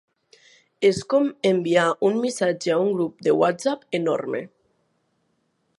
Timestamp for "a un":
2.77-2.91